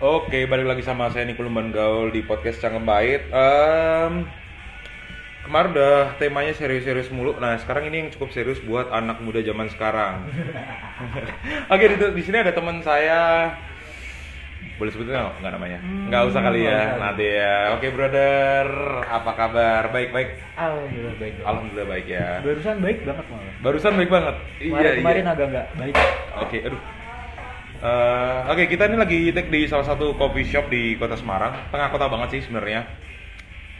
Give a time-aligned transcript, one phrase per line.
[0.00, 3.20] Oke, balik lagi sama saya Niko Lumban Gaul di podcast Cangkem Bait.
[3.28, 4.24] Em,
[5.44, 7.36] kemarin udah temanya serius-serius mulu.
[7.36, 10.24] Nah, sekarang ini yang cukup serius buat anak muda zaman sekarang.
[11.76, 13.52] Oke, di, di sini ada teman saya.
[14.80, 15.78] Boleh sebutin nggak nggak namanya?
[15.84, 16.80] nggak usah kali ya.
[16.96, 17.56] Nanti ya.
[17.76, 18.66] Oke, brother.
[19.04, 19.84] Apa kabar?
[19.92, 20.28] Baik, baik.
[20.56, 21.34] Alhamdulillah baik.
[21.44, 22.28] Alhamdulillah baik ya.
[22.40, 23.52] Barusan baik banget malah.
[23.60, 24.36] Barusan baik banget.
[24.64, 25.32] Kemarin, kemarin iya.
[25.36, 25.94] agak nggak baik.
[26.40, 26.99] Oke, aduh.
[27.80, 31.88] Eh, Oke, kita ini lagi take di salah satu coffee shop di Kota Semarang, tengah
[31.88, 32.84] kota banget sih sebenarnya.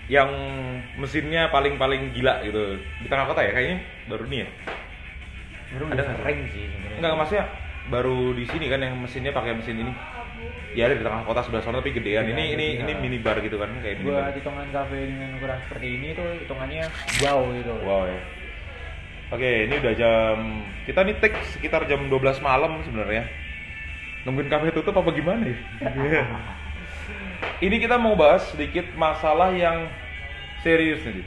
[0.09, 0.31] Yang
[0.97, 2.81] mesinnya paling-paling gila gitu.
[2.81, 4.49] Di tengah kota ya, kayaknya baru nih ya.
[5.77, 6.97] Baru Ada sering sih sebenarnya.
[6.97, 7.45] Enggak, maksudnya
[7.93, 9.93] baru di sini kan yang mesinnya pakai mesin ini.
[10.73, 12.25] Ya ada di tengah kota sebelah sana tapi gedean.
[12.25, 12.81] Ini Gedean, ini iya.
[12.89, 14.33] ini minibar gitu kan, kayak minibar.
[14.33, 16.85] Buat hitungan kafe dengan ukuran seperti ini tuh hitungannya
[17.21, 17.73] wow gitu.
[17.85, 18.21] Wow ya.
[19.31, 20.37] Oke, ini udah jam
[20.89, 23.29] kita nih take sekitar jam 12 malam sebenarnya.
[24.25, 25.57] Nungguin kafe tutup apa gimana ya?
[27.61, 29.89] ini kita mau bahas sedikit masalah yang
[30.61, 31.25] serius nih.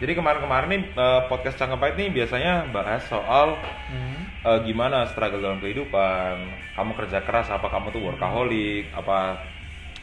[0.00, 3.56] Jadi kemarin-kemarin nih eh, podcast Cangkepait nih biasanya bahas soal
[3.88, 4.16] Hmm.
[4.44, 6.36] eh, gimana struggle dalam kehidupan,
[6.76, 9.40] kamu kerja keras apa kamu tuh workaholic, apa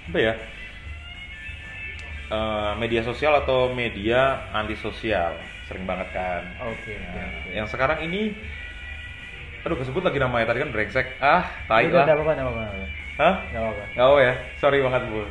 [0.10, 0.34] apa ya?
[2.32, 5.36] Eh, media sosial atau media antisosial
[5.68, 6.42] sering banget kan.
[6.64, 6.96] Oke.
[6.96, 7.50] oke, Nah, oke.
[7.52, 8.32] yang sekarang ini
[9.62, 11.08] aduh kesebut lagi namanya tadi kan brengsek.
[11.22, 12.06] Ah, tai lah.
[12.10, 12.64] nggak apa-apa, apa-apa.
[13.22, 13.36] Hah?
[13.54, 13.84] Nggak apa-apa.
[13.94, 15.22] Gak apa ya, sorry banget bu.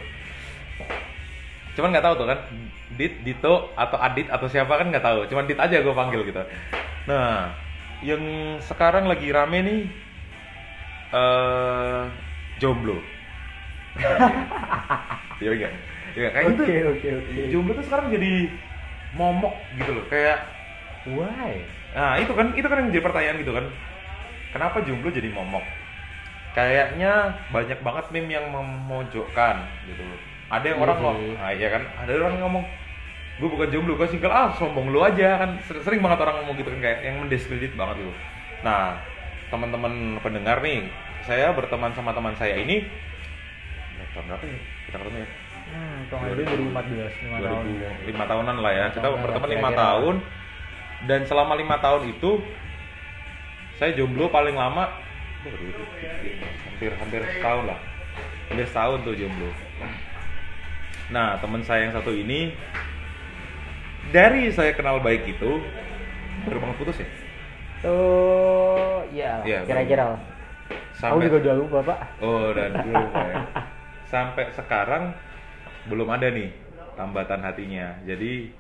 [1.75, 2.39] Cuman nggak tahu tuh kan,
[2.95, 5.27] Dit, Dito atau Adit atau siapa kan nggak tahu.
[5.27, 6.43] Cuman Dit aja gue panggil gitu.
[7.11, 7.51] Nah,
[8.07, 8.23] yang
[8.63, 9.81] sekarang lagi rame nih,
[11.15, 12.03] eh
[12.63, 12.99] jomblo.
[15.41, 15.73] Iya enggak?
[16.13, 17.41] Iya kayaknya tuh Oke, oke, oke.
[17.49, 18.33] jomblo tuh sekarang jadi
[19.17, 20.39] momok gitu loh, kayak
[21.09, 21.65] Why?
[21.97, 23.65] Nah itu kan itu kan yang jadi pertanyaan gitu kan.
[24.51, 25.63] Kenapa jomblo jadi momok?
[26.51, 30.03] Kayaknya banyak banget meme yang memojokkan gitu.
[30.51, 31.05] Ada yang Iya orang sih.
[31.07, 32.65] ngomong, ah iya kan, ada orang yang ngomong,
[33.39, 35.51] gue bukan jomblo, gue single, ah sombong lu aja kan.
[35.63, 38.13] Ser- Sering banget orang ngomong gitu kan kayak yang mendiskredit banget gitu.
[38.67, 38.99] Nah
[39.47, 40.91] teman-teman pendengar nih,
[41.23, 42.91] saya berteman sama teman saya ini,
[44.15, 44.59] tahun berapa ya?
[44.91, 45.29] Kita ketemu ya?
[45.71, 47.63] Hmm, dulu 2014, 5 tahun.
[47.71, 48.87] 2005 tahunan lah ya.
[48.91, 49.79] Kita berteman lima kira-kira.
[49.87, 50.17] tahun
[51.07, 52.31] dan selama lima tahun itu
[53.81, 54.93] saya jomblo paling lama
[56.69, 57.81] hampir hampir setahun lah.
[58.53, 59.49] Hampir setahun tuh jomblo.
[61.09, 62.53] Nah, teman saya yang satu ini
[64.13, 65.65] dari saya kenal baik itu
[66.45, 67.09] baru banget putus ya.
[67.81, 70.13] Tuh, ya, Iya, kira-kira.
[70.13, 70.21] lah.
[70.21, 71.99] Aku Sampai juga udah lupa, Pak.
[72.21, 73.37] Oh, dan dulu ya.
[74.05, 75.17] Sampai sekarang
[75.89, 76.53] belum ada nih
[77.01, 77.97] tambatan hatinya.
[78.05, 78.53] Jadi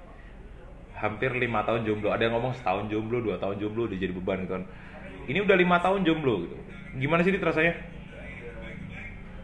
[0.96, 2.08] hampir lima tahun jomblo.
[2.08, 4.64] Ada yang ngomong setahun jomblo, dua tahun jomblo udah jadi beban gitu kan.
[5.30, 6.56] Ini udah lima tahun jomblo gitu.
[6.98, 7.78] Gimana sih Dit rasanya?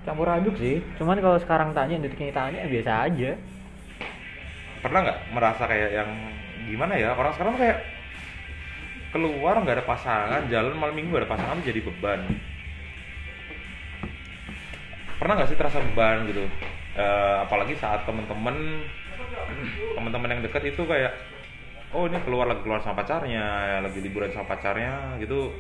[0.02, 0.82] Campur aduk sih.
[0.98, 3.30] Cuman kalau sekarang tanya, detik ini tanya biasa aja.
[4.82, 6.10] Pernah nggak merasa kayak yang
[6.66, 7.14] gimana ya?
[7.14, 7.86] Orang sekarang kayak
[9.14, 12.22] keluar nggak ada pasangan, jalan malam minggu ada pasangan jadi beban.
[15.22, 16.42] Pernah nggak sih terasa beban gitu?
[16.98, 18.82] Eh, apalagi saat temen-temen
[19.94, 21.14] teman-teman yang dekat itu kayak
[21.94, 25.54] oh ini keluar lagi keluar sama pacarnya lagi liburan sama pacarnya gitu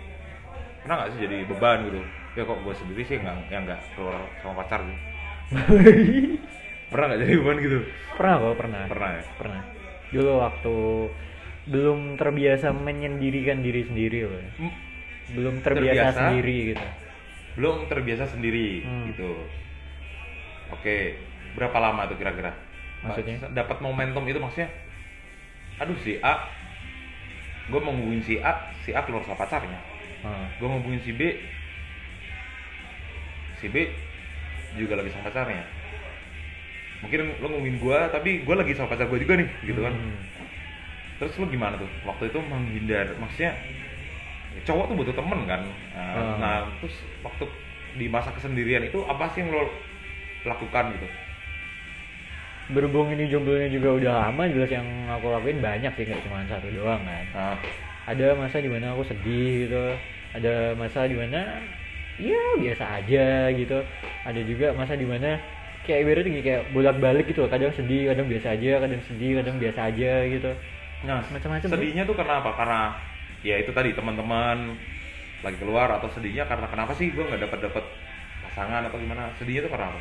[0.86, 2.00] pernah nggak sih jadi beban gitu
[2.38, 4.98] ya kok gue sendiri sih nggak yang nggak keluar sama pacar gitu
[6.94, 7.78] pernah nggak jadi beban gitu
[8.14, 8.82] pernah kok, pernah.
[8.86, 9.60] pernah ya Pernah.
[10.06, 10.76] Dulu waktu
[11.66, 14.38] belum terbiasa menyendirikan diri sendiri loh.
[14.38, 14.50] ya.
[14.62, 14.78] M-
[15.34, 16.20] Belum terbiasa, Terbiasa?
[16.22, 16.86] sendiri gitu.
[17.58, 19.10] belum terbiasa sendiri Hmm.
[19.10, 19.32] gitu
[20.70, 20.96] oke
[21.58, 22.52] berapa lama tuh kira-kira
[23.02, 23.42] Maksudnya?
[23.50, 24.68] dapat momentum itu maksudnya
[25.80, 26.46] aduh si A
[27.66, 29.80] gue mau ngubungin si A si A keluar sama pacarnya
[30.26, 30.46] Hmm.
[30.58, 31.22] gue ngubungin si B
[33.62, 33.76] si B
[34.74, 35.62] juga lagi sama pacarnya
[36.98, 40.18] mungkin lo ngomongin gue tapi gue lagi sama pacar gue juga nih gitu kan Hmm.
[41.22, 43.54] terus lo gimana tuh waktu itu menghindar maksudnya
[44.56, 45.60] ya cowok tuh butuh temen kan
[45.94, 46.36] nah, Hmm.
[46.42, 47.44] nah, terus waktu
[47.96, 49.70] di masa kesendirian itu apa sih yang lo
[50.42, 51.08] lakukan gitu
[52.66, 56.66] Berhubung ini jomblonya juga udah lama, jelas yang aku lakuin banyak sih, nggak cuma satu
[56.74, 57.22] doang kan.
[57.30, 57.54] nah,
[58.10, 59.94] Ada masa di mana aku sedih gitu,
[60.36, 61.40] ada masa di mana
[62.16, 63.78] ya biasa aja gitu.
[64.24, 65.36] Ada juga masa di mana
[65.86, 70.12] kayak ibaratnya kayak bolak-balik gitu, kadang sedih, kadang biasa aja, kadang sedih, kadang biasa aja
[70.26, 70.50] gitu.
[71.04, 71.68] nah Macam-macam.
[71.70, 72.80] sedihnya tuh karena apa karena
[73.44, 74.74] ya itu tadi teman-teman
[75.44, 77.84] lagi keluar atau sedihnya karena kenapa sih gue nggak dapat dapat
[78.42, 80.00] pasangan atau gimana sedihnya tuh karena apa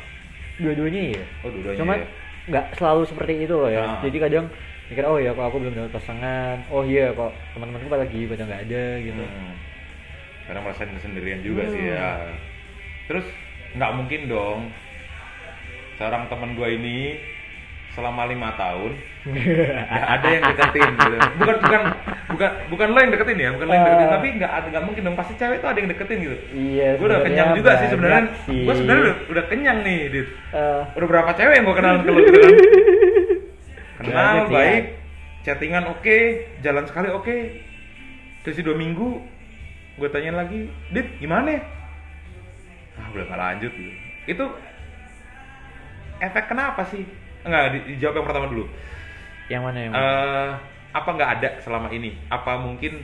[0.56, 1.24] Dua-duanya iya.
[1.44, 2.06] oh dua-duanya Cuman ya.
[2.48, 3.84] nggak selalu seperti itu loh ya.
[3.84, 4.00] Nah.
[4.02, 4.44] Jadi kadang
[4.88, 6.56] mikir oh ya kok aku belum dapat pasangan.
[6.72, 9.22] Oh iya kok teman-temanku pada lagi pada nggak ada gitu.
[9.22, 9.54] Hmm.
[10.46, 11.72] Karena merasain kesendirian juga Hmm.
[11.72, 12.10] sih ya.
[13.06, 13.26] Terus
[13.72, 14.60] nggak mungkin dong
[15.94, 16.98] seorang teman gue ini
[17.88, 18.92] selama lima tahun
[19.26, 21.16] nggak ada yang deketin gitu.
[21.34, 21.82] bukan bukan
[22.28, 24.12] bukan bukan lo yang deketin ya bukan lo yang deketin Ah.
[24.12, 27.20] tapi nggak nggak mungkin dong pasti cewek tuh ada yang deketin gitu iya gue udah
[27.22, 31.54] kenyang juga sih sebenarnya gue sebenarnya udah, udah kenyang nih dit Eh, udah berapa cewek
[31.54, 32.52] yang gue kenal ke lu gitu kan
[33.98, 34.92] kenal sih, baik ya.
[35.46, 36.18] chattingan oke
[36.60, 37.36] jalan sekali oke
[38.42, 39.08] terus dua minggu
[39.96, 41.56] gue tanya lagi dit gimana?
[42.96, 43.92] Ah udah gak lanjut gitu.
[44.28, 44.44] Itu
[46.20, 47.04] efek kenapa sih?
[47.44, 48.64] Enggak di- dijawab yang pertama dulu.
[49.46, 50.50] Yang mana yang Eh,
[50.96, 52.16] apa nggak ada selama ini?
[52.28, 52.98] Apa mungkin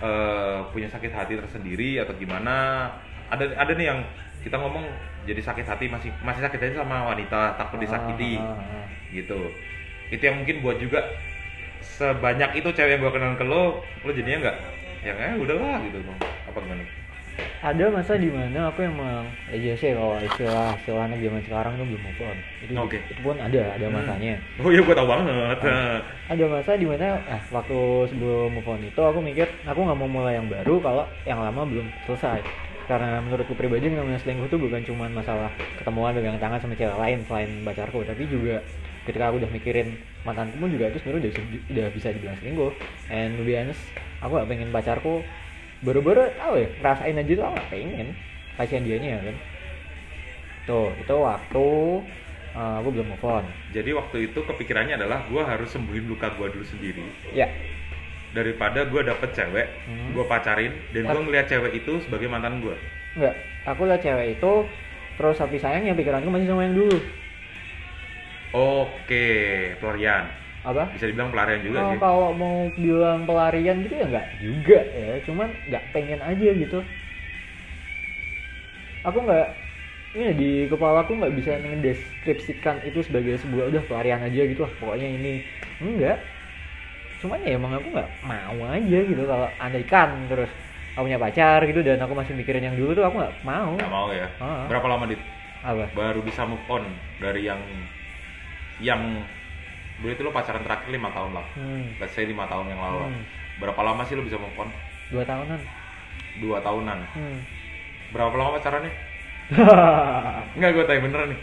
[0.00, 2.88] eh, punya sakit hati tersendiri atau gimana?
[3.30, 4.00] Ada ada nih yang
[4.40, 4.82] kita ngomong
[5.28, 8.86] jadi sakit hati masih masih sakit hati sama wanita takut disakiti Ah, ah, ah.
[9.12, 9.52] gitu.
[10.08, 11.04] Itu yang mungkin buat juga
[11.84, 14.56] sebanyak itu cewek yang gue kenal ke lo lo jadinya nggak
[15.00, 16.84] ya eh udahlah gitu bang apa gimana?
[17.60, 21.86] Ada masa di mana aku emang aja sih kalau istilah istilah anak zaman sekarang tuh
[21.88, 22.36] belum move on.
[22.60, 22.98] Itu Oke.
[23.00, 23.96] itu pun ada ada Hmm.
[23.96, 24.34] masanya.
[24.60, 25.56] Oh iya gue tau banget.
[26.28, 30.10] Ada masa di mana ah, waktu sebelum move on itu aku mikir aku nggak mau
[30.10, 32.44] mulai yang baru kalau yang lama belum selesai.
[32.84, 35.48] Karena menurutku pribadi yang namanya selingkuh itu bukan cuma masalah
[35.78, 38.58] ketemuan pegang tangan sama cewek lain selain pacarku tapi juga
[39.08, 41.32] ketika aku udah mikirin mantanku pun juga itu sebenarnya udah,
[41.72, 42.72] udah bisa dibilang selingkuh
[43.08, 43.82] and to be honest
[44.20, 45.24] aku gak pengen pacarku
[45.80, 48.08] baru-baru tahu ya ngerasain aja tuh aku gak pengen
[48.60, 49.36] kasihan dianya kan
[50.68, 51.66] tuh itu waktu
[52.52, 56.46] uh, aku belum move on jadi waktu itu kepikirannya adalah gue harus sembuhin luka gue
[56.52, 57.48] dulu sendiri ya
[58.30, 60.14] daripada gue dapet cewek, Hmm.
[60.14, 62.78] gue pacarin, dan gue ngeliat cewek itu sebagai mantan gue.
[63.18, 63.34] Enggak,
[63.66, 64.52] aku lihat cewek itu
[65.18, 66.94] terus tapi sayangnya pikiranku masih sama yang dulu.
[68.50, 69.24] Oke,
[69.78, 70.26] pelarian.
[70.64, 70.84] Apa?
[70.90, 72.00] Bisa dibilang pelarian juga Oh, sih.
[72.02, 76.78] kalau mau bilang pelarian gitu ya enggak juga ya, cuman nggak pengen aja gitu.
[79.00, 79.46] Aku nggak
[80.16, 84.72] ini di kepala aku nggak bisa mendeskripsikan itu sebagai sebuah udah pelarian aja gitu lah
[84.74, 85.46] pokoknya ini
[85.80, 86.18] enggak
[87.20, 90.48] cuman ya emang aku nggak mau aja gitu kalau andaikan terus
[90.96, 93.92] aku punya pacar gitu dan aku masih mikirin yang dulu tuh aku nggak mau Gak
[93.92, 94.26] mau ya.
[94.40, 94.64] Ah.
[94.68, 95.20] Berapa lama dit?
[95.62, 96.84] apa Baru bisa move on
[97.18, 97.60] dari yang
[98.80, 99.22] yang
[100.00, 101.46] dulu itu lo pacaran terakhir lima tahun lah.
[101.56, 102.00] hmm.
[102.00, 103.12] Let's say lima tahun yang lalu.
[103.12, 103.22] Hmm.
[103.60, 104.70] Berapa lama sih lo bisa move on?
[105.10, 105.60] dua tahunan
[106.40, 106.98] Dua tahunan.
[107.14, 107.38] hmm.
[108.16, 108.92] Berapa lama pacarannya?
[110.56, 111.40] Enggak, gue tanya beneran nih.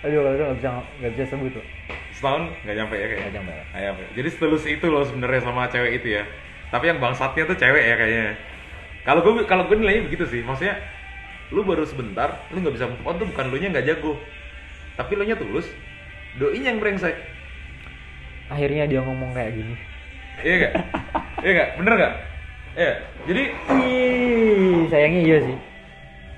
[0.00, 0.68] Aduh kalau itu nggak bisa
[1.02, 1.64] nggak bisa sebut tuh.
[2.16, 3.20] Setahun nggak nyampe ya kayaknya.
[3.20, 3.52] Nggak nyampe.
[3.76, 4.02] Nyampe.
[4.16, 6.24] Jadi setulus itu lo sebenarnya sama cewek itu ya.
[6.72, 8.26] Tapi yang bangsatnya tuh cewek ya kayaknya.
[9.04, 10.40] Kalau gue kalau gue nilainya begitu sih.
[10.40, 10.78] Maksudnya
[11.50, 14.14] lu baru sebentar, lu nggak bisa move on tuh bukan lu nya nggak jago.
[14.94, 15.66] Tapi lu nya tulus,
[16.36, 17.16] doi yang brengsek.
[18.46, 19.74] Akhirnya dia ngomong kayak gini.
[20.40, 20.72] Iya gak?
[21.42, 21.68] iya gak?
[21.78, 22.14] Bener gak?
[22.72, 22.92] Iya.
[23.26, 23.42] Jadi
[23.76, 25.56] Ih, sayangnya iya sih.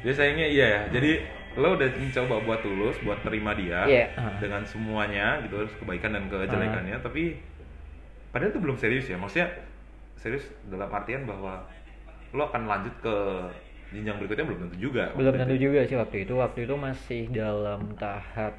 [0.03, 0.81] dia sayangnya iya ya.
[0.91, 1.11] Jadi
[1.53, 4.07] lo udah mencoba buat tulus, buat terima dia Iya.
[4.17, 4.33] Ah.
[4.41, 6.97] dengan semuanya gitu, terus kebaikan dan kejelekannya.
[6.99, 7.37] Tapi
[8.31, 9.17] padahal itu belum serius ya.
[9.17, 9.49] Maksudnya
[10.17, 11.65] serius dalam artian bahwa
[12.33, 13.17] lo akan lanjut ke
[13.93, 15.13] jenjang berikutnya belum tentu juga.
[15.13, 15.65] Belum tentu itu.
[15.69, 16.33] juga sih waktu itu.
[16.35, 18.57] Waktu itu masih dalam tahap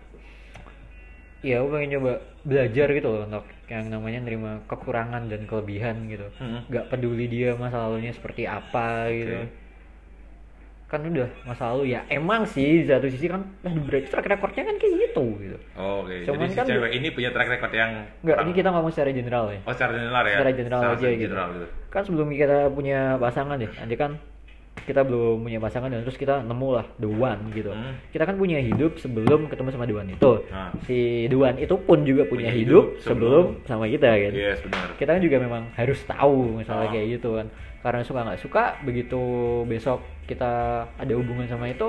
[1.43, 2.11] ya aku pengen coba
[2.41, 6.63] belajar gitu loh untuk yang namanya nerima kekurangan dan kelebihan gitu Mm-mm.
[6.67, 9.35] nggak peduli dia masa lalunya seperti apa gitu
[10.85, 14.63] kan udah masa lalu ya emang sih di satu sisi kan aduh berarti track recordnya
[14.63, 17.73] kan kayak gitu gitu Oh, Oke, Cuman jadi si kan- cewek ini punya track record
[17.73, 17.91] yang
[18.21, 20.35] nggak ini kita ngomong secara general ya Oh, secara general ya?
[20.37, 21.23] secara general aja gitu.
[21.25, 21.67] general gitu.
[21.89, 24.11] kan sebelum kita punya pasangan deh nanti kan
[24.75, 27.93] kita belum punya pasangan dan terus kita nemu lah the one gitu Hmm.
[28.09, 30.73] kita kan punya hidup sebelum ketemu sama the one itu Nah.
[30.83, 34.33] si the one itu pun juga punya, Punya hidup, hidup sebelum, sebelum- sama kita kan
[34.33, 34.87] Yes, benar.
[34.93, 36.91] kita kan juga memang harus tahu misalnya Ah.
[36.91, 37.47] kayak gitu kan
[37.79, 39.21] karena suka nggak suka begitu
[39.63, 40.51] besok kita
[40.89, 41.87] ada hubungan sama itu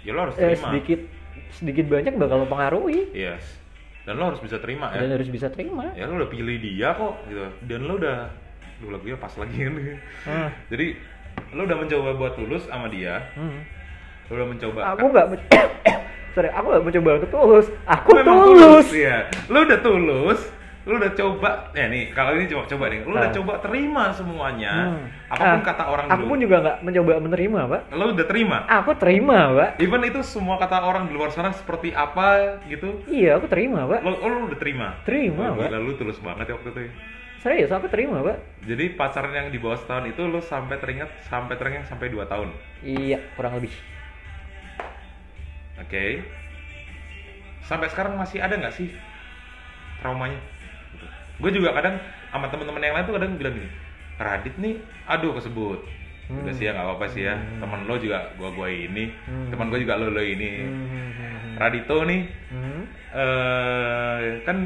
[0.00, 0.64] Ya lo harus eh, terima.
[0.64, 1.00] sedikit
[1.52, 3.44] sedikit banyak bakal mempengaruhi Yes.
[4.00, 5.04] Dan lo harus bisa terima ya.
[5.04, 8.32] dan harus bisa terima ya lo udah pilih dia kok gitu dan lo udah
[8.80, 9.74] lu lagunya pas lagi kan
[10.24, 10.48] Ah.
[10.66, 10.96] jadi
[11.52, 13.26] lo udah mencoba buat tulus sama dia?
[13.32, 13.62] Hmm.
[14.26, 15.46] lo udah mencoba aku nggak men-
[16.34, 17.66] sorry aku nggak mencoba untuk tulus.
[17.84, 18.86] Aku Lo memang tulus.
[18.92, 19.16] ya
[19.46, 20.40] lo udah tulus
[20.80, 21.50] lo udah coba.
[21.70, 23.02] Ya nih kalau ini coba coba nih.
[23.02, 23.34] Lo udah Ah.
[23.34, 24.74] coba terima semuanya.
[24.88, 25.04] Hmm.
[25.28, 26.30] apa pun Ah, kata orang aku dulu.
[26.30, 27.80] pun juga nggak mencoba menerima pak.
[27.90, 28.56] Lo udah terima?
[28.64, 29.70] Aku terima pak.
[29.78, 32.26] Even itu semua kata orang di luar sana seperti apa
[32.64, 33.02] gitu?
[33.04, 34.00] Iya aku terima pak.
[34.00, 34.94] Lo, oh, lo udah terima?
[35.02, 35.68] Terima, oh, Pak.
[35.68, 36.92] gila, lo tulus banget ya waktu itu ya.
[37.40, 38.36] Serius aku terima pak
[38.68, 42.52] jadi pacaran yang di bawah setahun itu lo sampai teringat sampai teringat sampai dua tahun
[42.84, 43.72] iya kurang lebih
[45.80, 46.20] Oke.
[47.64, 48.92] Sampai sekarang masih ada nggak sih
[50.04, 50.36] traumanya?
[51.40, 51.96] Gue juga kadang
[52.28, 53.70] sama teman-teman yang lain tuh kadang bilang gini,
[54.20, 54.76] Radit nih,
[55.08, 55.80] aduh kesebut.
[56.30, 56.52] Udah Hmm.
[56.52, 57.34] sih ya nggak apa-apa sih ya.
[57.34, 57.64] Hmm.
[57.64, 59.48] Temen lo juga gua gua ini, Hmm.
[59.48, 60.50] teman gue juga lo lo ini.
[60.62, 61.54] Hmm, hmm, hmm, hmm.
[61.56, 62.20] Radito nih
[62.52, 62.82] Hmm.
[63.16, 64.56] eh kan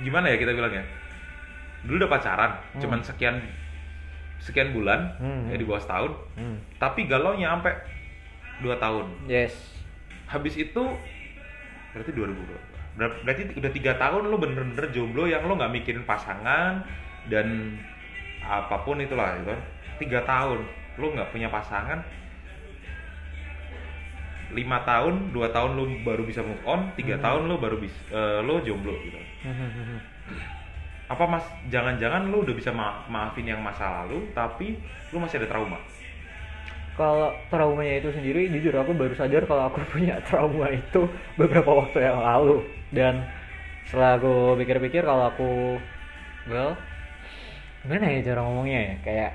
[0.00, 0.84] gimana ya kita bilang ya
[1.82, 2.80] dulu udah pacaran Hmm.
[2.80, 3.36] cuman sekian
[4.38, 5.48] sekian bulan Hmm.
[5.48, 6.56] ya di bawah setahun Hmm.
[6.76, 7.74] tapi galaunya sampai
[8.58, 9.52] dua tahun Yes.
[10.26, 10.82] habis itu
[11.90, 12.56] berarti 2000
[12.90, 16.84] Ber- berarti udah tiga tahun lo bener-bener jomblo yang lo nggak mikirin pasangan
[17.26, 17.78] dan
[18.40, 19.60] apa pun itulah gitu kan
[19.96, 20.60] tiga tahun
[20.96, 22.02] lo nggak punya pasangan
[24.58, 27.24] lima tahun dua tahun lo baru bisa move on tiga Hmm.
[27.24, 28.00] tahun lo baru bisa
[28.46, 29.18] lo jomblo gitu
[31.10, 34.78] apa mas jangan-jangan lo udah bisa ma- maafin yang masa lalu tapi
[35.10, 35.78] lo masih ada trauma
[36.98, 41.98] Kalau traumanya itu sendiri, jujur aku baru sadar kalau aku punya trauma itu beberapa waktu
[42.04, 42.66] yang lalu.
[42.92, 43.24] Dan
[43.86, 45.48] setelah aku pikir-pikir kalau aku,
[46.46, 46.76] well,
[47.82, 48.94] gimana ya cara ngomongnya ya?
[49.04, 49.30] Kayak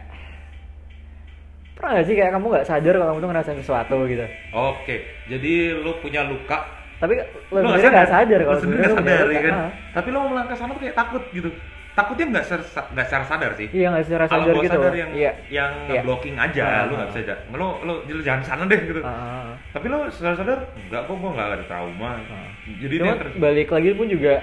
[1.76, 4.26] pernah gak sih kayak kamu nggak sadar kalau kamu tuh ngerasain sesuatu gitu?
[4.50, 4.96] oke
[5.28, 6.60] jadi lo punya luka
[6.96, 7.20] Tapi
[7.52, 9.54] lo Lo sendiri nggak sadar kalau sendiri nggak sadar ya kan
[9.92, 11.50] tapi lo mau melangkah sana tuh kayak takut gitu
[11.92, 14.78] takutnya nggak ser- nggak secara sadar sih Iya nggak secara kalau sadar gua gitu.
[14.78, 15.32] sadar yang Iya.
[15.50, 16.02] yang Iya.
[16.02, 19.52] blocking aja Ah, lo nggak bisa ja- lo lo lo jangan sana deh gitu ah.
[19.72, 22.50] tapi lo sadar sadar nggak kok gua nggak ada trauma Ah.
[22.74, 24.34] jadi Cuma dia balik lagi pun juga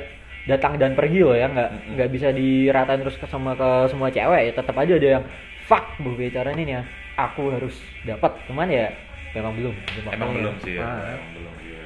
[0.44, 1.92] datang dan pergi loh ya nggak Mm-mm.
[1.94, 5.24] nggak bisa diratain terus ke sama ke semua cewek ya tetap aja ada yang
[5.62, 6.82] fuck bu bicara ini nih ya
[7.14, 8.86] aku harus dapat cuman ya
[9.32, 11.16] memang belum belum emang belum sih ya Ah.
[11.16, 11.84] emang belum iya.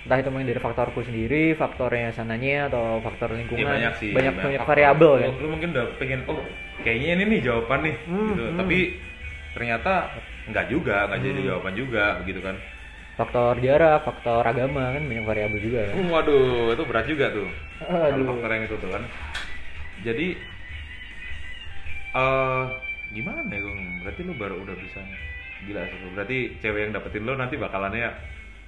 [0.00, 4.34] entah itu memang dari faktorku sendiri faktornya sananya atau faktor Iya, lingkungan banyak sih banyak
[4.36, 6.40] banyak variabel lo, kan lo mungkin udah pengen oh
[6.82, 8.58] kayaknya ini nih jawaban nih Hmm, gitu hmm.
[8.58, 8.78] tapi
[9.50, 9.92] ternyata
[10.50, 11.48] nggak juga nggak jadi Hmm.
[11.50, 12.56] jawaban juga begitu kan
[13.14, 17.48] faktor jarak faktor agama kan banyak variabel juga kan Uh, waduh itu berat juga tuh
[17.78, 18.26] kalau Aduh.
[18.32, 19.02] faktor yang itu tuh kan
[20.00, 20.26] jadi
[22.10, 22.64] eh
[23.10, 23.80] gimana ya Gung?
[24.00, 25.00] berarti lu baru udah bisa
[25.60, 28.10] gila sih berarti cewek yang dapetin lo nanti bakalannya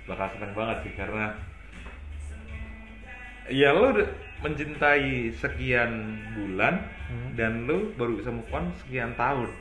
[0.05, 1.25] bakal seneng banget sih karena
[3.49, 4.09] ya lo udah
[4.41, 5.93] mencintai sekian
[6.33, 7.37] bulan Hmm.
[7.37, 9.53] dan lo baru bisa move on sekian tahun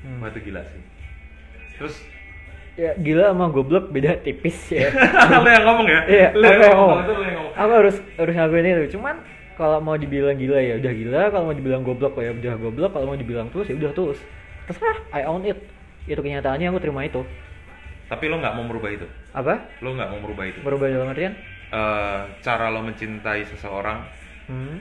[0.00, 0.16] Hmm.
[0.18, 0.80] wah itu gila sih
[1.76, 2.00] terus
[2.74, 4.88] ya gila sama goblok beda tipis ya
[5.34, 6.98] lo yang ngomong ya Iya, lo yang ngomong ngomong.
[6.98, 9.16] itu lo yang ngomong aku harus harus ngakuin itu cuman
[9.58, 13.06] kalau mau dibilang gila ya udah gila kalau mau dibilang goblok ya udah goblok kalau
[13.10, 14.18] mau dibilang tulus ya udah tulus
[14.66, 15.58] terserah I own it
[16.10, 17.22] itu kenyataannya aku terima itu
[18.08, 21.32] tapi lo nggak mau merubah itu apa lo nggak mau merubah itu berubah dalam artian
[21.72, 23.98] eh, cara lo mencintai seseorang
[24.48, 24.76] hmm.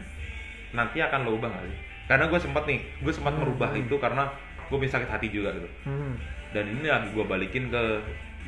[0.73, 1.77] nanti akan lo ubah gak sih?
[2.09, 3.45] Karena gue sempat nih, gue sempat Hmm.
[3.45, 4.27] merubah itu karena
[4.67, 5.69] gue punya sakit hati juga gitu.
[5.85, 6.17] Hmm.
[6.51, 7.83] Dan ini lagi gue balikin ke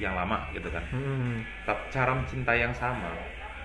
[0.01, 0.83] yang lama gitu kan.
[0.91, 1.45] Hmm.
[1.63, 3.15] Tapi cara mencintai yang sama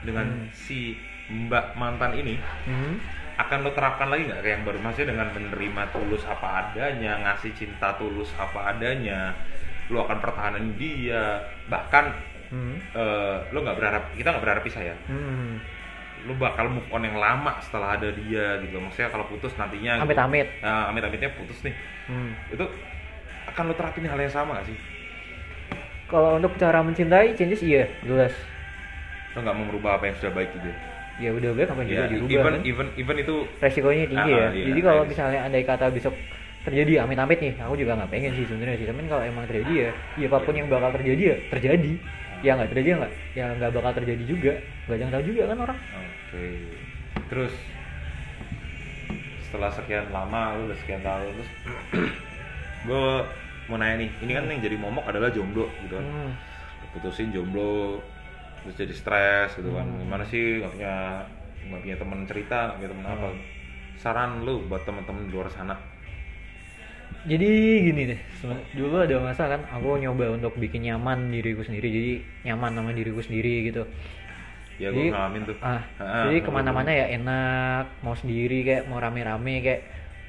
[0.07, 0.49] dengan Hmm.
[0.55, 2.35] si mbak mantan ini
[2.67, 2.99] Hmm.
[3.39, 7.57] akan lo terapkan lagi nggak kayak yang baru maksudnya dengan menerima tulus apa adanya, ngasih
[7.57, 9.33] cinta tulus apa adanya,
[9.89, 12.13] lo akan pertahanan dia, bahkan
[12.51, 12.77] Hmm.
[12.93, 15.57] eh, lo nggak berharap kita nggak berharap pisah ya, Hmm.
[16.21, 20.05] lu bakal move on yang lama setelah ada dia gitu maksudnya kalau putus nantinya gitu.
[20.05, 20.53] Amit-amit.
[20.61, 21.73] nah amit amitnya putus nih
[22.05, 22.35] Hmm.
[22.51, 22.67] itu
[23.49, 24.77] akan lu terapin hal yang sama gak sih
[26.05, 28.35] Kalau untuk cara mencintai changes iya jelas.
[29.33, 30.69] lu nggak mau merubah apa yang sudah baik gitu
[31.21, 32.61] Ya udah baik apa juga ya dirubah even kan.
[32.65, 34.47] even even itu Resikonya tinggi Ah, ya.
[34.57, 35.11] iya, Jadi kalau iya.
[35.13, 36.15] misalnya andai kata besok
[36.65, 38.87] terjadi amit-amit nih, aku juga nggak pengen sih sebenarnya sih.
[38.89, 41.93] Tapi kalau emang terjadi ya, ya apa pun yang bakal terjadi ya terjadi.
[42.41, 44.53] Ya nggak terjadi ya nggak, ya nggak bakal terjadi juga.
[44.89, 45.79] Gak ada yang tahu juga kan orang.
[45.93, 46.47] oke
[47.31, 47.55] terus
[49.47, 51.51] setelah sekian lama lu udah sekian tahun terus
[52.87, 53.07] gue
[53.71, 56.33] mau nanya nih ini kan yang jadi momok adalah jomblo gitu kan Hmm.
[56.95, 58.03] putusin jomblo
[58.65, 60.01] terus jadi stres gitu kan Hmm.
[60.05, 60.95] gimana sih nggak punya
[61.71, 63.41] nggak punya teman cerita nggak punya teman apa Hmm.
[64.01, 65.77] saran lu buat teman-teman di luar sana
[67.21, 67.51] Jadi
[67.85, 68.21] gini deh,
[68.73, 72.13] dulu ada masa kan aku nyoba untuk bikin nyaman diriku sendiri, jadi
[72.49, 73.85] nyaman sama diriku sendiri gitu.
[74.81, 78.97] ya gue ngalamin tuh Ah, Ah, jadi ke mana-mana ya enak, mau sendiri kayak mau
[78.97, 79.81] rame-rame kayak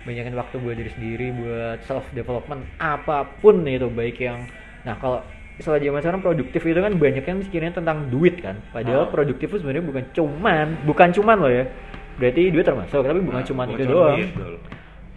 [0.03, 4.43] banyakin waktu buat diri sendiri, buat self development apa pun itu baik yang,
[4.83, 5.23] nah kalau
[5.53, 9.09] istilah zaman sekarang produktif itu kan banyak yang mikirnya tentang duit kan, padahal Ah.
[9.09, 11.65] produktif itu sebenarnya bukan cuman, bukan cuman loh ya,
[12.15, 14.17] berarti duit termasuk, tapi bukan Nah, cuman bukan itu doang.
[14.17, 14.31] duit.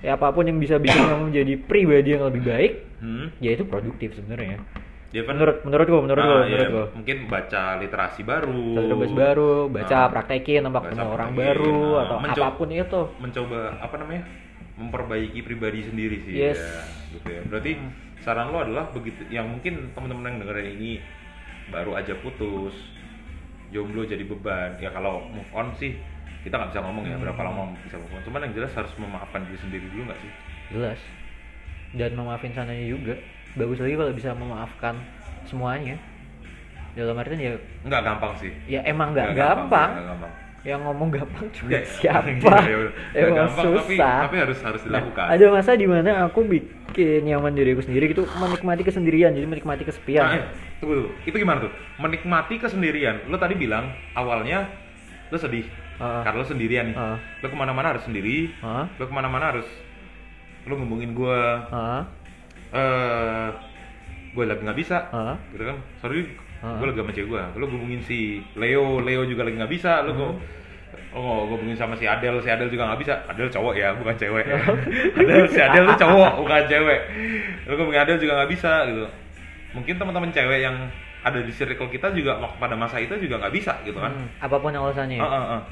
[0.00, 3.26] Ya apa pun yang bisa bikin kamu menjadi pribadi yang lebih baik, hmm?
[3.38, 4.60] ya itu produktif sebenarnya.
[5.08, 6.82] Dia kan- Menurut menurutku, menurutku, Ah, iya, menurutku.
[6.98, 10.10] mungkin baca literasi baru Terus baru, baca Ah.
[10.10, 12.02] praktekin, Baca ketemu orang baru ah.
[12.04, 13.00] atau Mencoba- apa pun itu.
[13.16, 14.22] mencoba apa namanya
[14.74, 16.58] memperbaiki pribadi sendiri sih Yes.
[16.58, 16.82] ya
[17.14, 17.72] gitu ya berarti
[18.24, 20.92] saran lo adalah begitu yang mungkin teman-teman yang dengerin ini
[21.68, 22.72] baru aja putus
[23.68, 25.92] jomblo jadi beban ya kalau move on sih
[26.40, 27.48] kita nggak bisa ngomong ya berapa Hmm.
[27.48, 30.32] lama bisa move on cuman yang jelas harus memaafkan diri sendiri dulu nggak sih
[30.72, 31.00] Jelas.
[31.92, 33.14] Dan memaafin sananya juga.
[33.54, 34.96] Bagus lagi kalau bisa memaafkan
[35.44, 35.94] semuanya.
[36.94, 37.54] dalam artian ya
[37.84, 40.32] nggak gampang sih ya emang nggak Nggak gampang, nggak gampang
[40.64, 42.92] yang ngomong gampang juga siapa Iya, iya, udah.
[43.12, 46.40] Nggak emang gampang, tapi, susah tapi harus harus Nah, dilakukan ada masa di mana aku
[46.48, 50.44] bikin nyaman diriku sendiri gitu menikmati kesendirian jadi menikmati kesepian Nah, eh,
[50.80, 51.10] tunggu dulu.
[51.24, 51.72] Itu gimana tuh?
[52.00, 53.28] Menikmati kesendirian.
[53.28, 54.68] Lo tadi bilang awalnya
[55.28, 55.68] lo sedih
[56.00, 56.22] Heeh.
[56.24, 56.96] karena lo sendirian nih.
[56.96, 57.16] Heeh.
[57.40, 58.50] Lo ke mana-mana harus sendiri.
[58.64, 58.88] Hah?
[58.96, 59.68] Lo ke mana-mana harus
[60.64, 61.40] lo ngomongin gue.
[61.68, 62.02] Hah?
[62.72, 63.48] Eh,
[64.32, 65.12] gue lagi nggak bisa.
[65.12, 65.36] Hah?
[65.52, 65.76] Gitu kan?
[66.00, 66.24] Sorry,
[66.64, 66.76] Heeh.
[66.80, 67.42] gue lagi sama cewek gue.
[67.60, 68.18] Lo ngomongin si
[68.56, 70.00] Leo, Leo juga lagi nggak bisa.
[70.00, 70.40] Lo Hmm.
[71.14, 73.14] Oh, gue ngomongin sama si Adel, si Adel juga nggak bisa.
[73.30, 74.44] Adel cowok ya, bukan cewek.
[74.50, 74.58] ya.
[75.14, 77.00] Adel, si Adel tuh cowok, bukan cewek.
[77.70, 79.06] Lo ngomongin Adel juga nggak bisa gitu.
[79.78, 80.76] Mungkin teman-teman cewek yang
[81.24, 84.10] ada di circle kita juga waktu pada masa itu juga nggak bisa gitu kan.
[84.12, 85.62] Hmm, apa pun alasannya Heeh, heeh.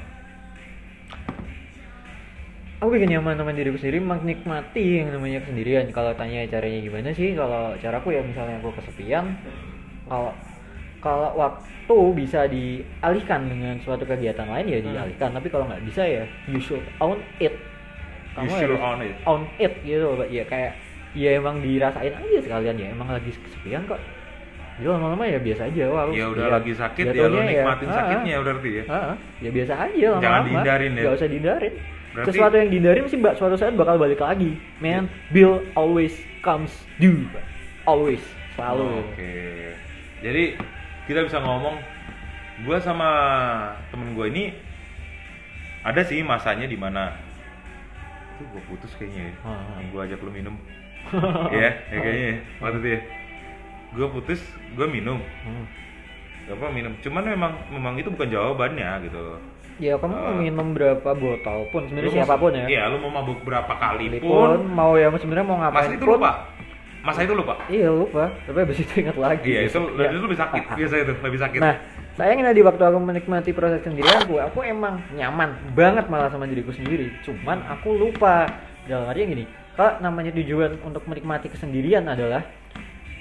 [2.83, 7.31] aku bikin nyaman sama diriku sendiri menikmati yang namanya kesendirian kalau tanya caranya gimana sih
[7.31, 9.39] kalau caraku ya misalnya aku kesepian
[10.03, 10.35] kalau
[11.03, 11.59] kalau waktu
[12.15, 14.87] bisa dialihkan dengan suatu kegiatan lain ya Hmm.
[14.89, 15.29] dialihkan.
[15.29, 17.51] Tapi kalau nggak bisa ya you should own it.
[18.33, 19.13] You should own it.
[19.25, 20.79] own it gitu ya kayak
[21.13, 22.87] ya emang dirasain aja sekalian ya.
[22.89, 23.99] Emang lagi kesepian kok.
[24.73, 25.83] Jadi lama-lama ya biasa aja.
[25.85, 26.49] Wah Ya udah kesepian.
[26.49, 28.83] lagi sakit ya Jatuhnya lo nikmatin ah, sakitnya berarti ya.
[28.87, 30.23] ah, ya biasa aja lama-lama.
[30.23, 31.01] Jangan dihindarin ya.
[31.03, 31.73] nggak usah dihindarin.
[32.13, 34.51] Berarti- sesuatu yang dihindarin sih mbak suatu saat bakal balik lagi.
[34.79, 37.27] Man bill always comes due
[37.83, 39.03] always selalu.
[39.03, 39.33] Oke.
[40.21, 40.43] Jadi
[41.03, 41.75] kita bisa ngomong
[42.61, 43.09] gue sama
[43.89, 44.43] temen gue ini
[45.81, 47.11] ada sih masanya di mana
[48.33, 49.33] itu gue putus kayaknya ya.
[49.43, 49.77] Ah.
[49.77, 50.55] Yang gue ajak lu minum.
[51.51, 52.37] Iya, ya kayaknya ya.
[52.57, 52.99] Waktu itu ya.
[53.93, 54.41] Gue putus,
[54.73, 55.19] gue minum.
[55.43, 55.65] Hmm.
[56.49, 56.95] Apa minum.
[56.99, 59.37] Cuman memang memang itu bukan jawabannya gitu.
[59.75, 60.37] ya kamu Ah.
[60.37, 64.19] minum berapa botol pun sebenarnya siapa pun ya Iya, lu mau mabuk berapa kali Kali
[64.21, 64.69] pun.
[64.69, 66.45] mau yang sebenarnya mau ngapain itu pun lupa.
[67.03, 67.59] Masa itu lupa.
[67.67, 70.07] iya lupa tapi habis itu ingat lagi Iya, itu Ya.
[70.07, 71.59] itu lebih sakit biasa itu, lebih sakit.
[71.59, 71.75] Nah,
[72.13, 77.11] sayangnya di waktu aku menikmati proses sendirianku, aku emang nyaman banget malah sama diriku sendiri.
[77.21, 78.47] Cuman aku lupa.
[78.83, 82.43] Dalam artinya gini, kalau namanya tujuan untuk menikmati kesendirian adalah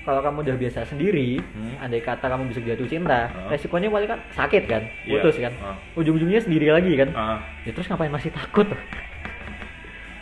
[0.03, 1.79] kalau kamu udah biasa sendiri, Hmm.
[1.79, 3.47] andai kata kamu bisa jatuh cinta, Ah.
[3.49, 5.11] resikonya paling kan sakit kan, Iya.
[5.17, 5.75] putus kan, Ah.
[5.95, 7.11] ujung-ujungnya sendiri lagi kan.
[7.13, 7.39] Ah.
[7.63, 8.67] Ya terus ngapain masih takut?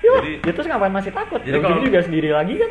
[0.00, 1.40] Jadi- ya terus ngapain masih takut?
[1.40, 2.70] Jadi Jadi kalau- juga sendiri lagi kan,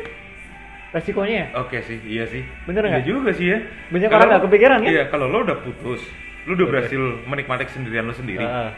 [0.90, 1.54] resikonya.
[1.56, 2.42] Oke sih, iya sih.
[2.64, 3.04] Bener Iya nggak?
[3.04, 3.58] juga sih ya.
[3.88, 4.90] Banyak orang nggak kepikiran, kan?
[4.90, 6.02] Iya, kalau lo udah putus,
[6.44, 8.42] lo udah berhasil menikmati kesendirian lo sendiri.
[8.42, 8.70] Heeh.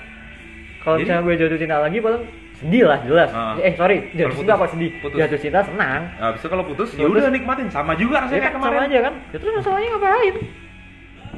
[0.79, 2.23] Kalau Jadi- misalnya gue jatuh cinta lagi paling
[2.55, 3.31] sedih lah jelas.
[3.31, 3.55] Ah.
[3.57, 4.91] Eh sorry, jatuh cinta apa sedih?
[4.99, 5.17] putus.
[5.17, 6.01] Jatuh cinta senang.
[6.13, 8.77] Nah, itu kalau putus, ya udah nikmatin sama juga rasanya Ya kan kemarin.
[8.77, 9.15] sama aja kan?
[9.31, 10.35] Ya terus masalahnya ngapain?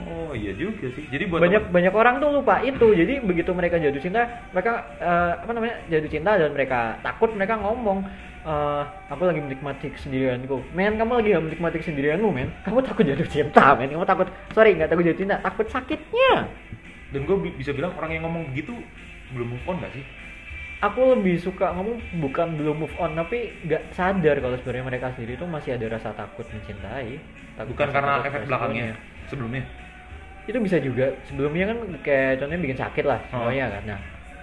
[0.05, 1.05] Oh, iya juga sih.
[1.07, 2.87] Jadi buat banyak temen- banyak orang tuh lupa itu.
[2.93, 5.77] Jadi begitu mereka jatuh cinta, mereka eh, apa namanya?
[5.87, 8.03] jatuh cinta dan mereka takut, mereka ngomong
[8.45, 10.57] eh, aku lagi menikmati kesendirianku.
[10.73, 12.49] Men, kamu lagi gak menikmati kesendirianmu, men.
[12.63, 13.89] Kamu takut jatuh cinta, men.
[13.89, 16.49] Kamu takut, sorry, nggak takut jatuh cinta, takut sakitnya.
[17.09, 18.75] dan gue bi- bisa bilang orang yang ngomong begitu
[19.31, 20.03] belum move on gak sih?
[20.83, 25.39] aku lebih suka ngomong bukan belum move on tapi nggak sadar kalau sebenarnya mereka sendiri
[25.41, 27.17] tuh masih ada rasa takut mencintai
[27.57, 28.93] takut Bukan karena efek belakangnya
[29.25, 29.65] sebelumnya.
[30.45, 33.49] itu bisa juga sebelumnya kan kayak contohnya bikin sakit lah Oh.
[33.49, 34.01] semuanya kan nah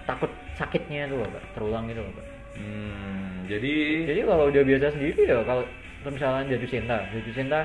[0.10, 2.14] takut sakitnya tuh loh terulang gitu loh.
[2.58, 3.73] Hmm, jadi
[4.10, 5.63] jadi kalau udah biasa sendiri ya kalau
[6.10, 7.60] misalnya jatuh cinta jatuh cinta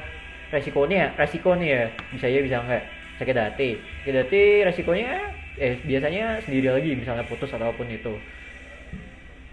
[0.53, 2.85] resikonya resikonya ya bisa ya bisa enggak
[3.17, 3.71] sakit hati.
[4.05, 8.13] Sakit hati resikonya eh biasanya sendiri lagi misalnya putus ataupun itu.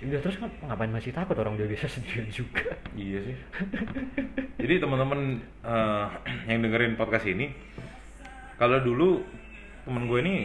[0.03, 2.75] Ya udah terus kan ngapain masih takut orang udah biasa sendirian juga?
[2.95, 3.37] Iya sih.
[4.59, 6.07] Jadi teman-teman eh,
[6.51, 7.55] yang dengerin podcast ini,
[8.59, 9.23] kalau dulu
[9.87, 10.35] temen gue ini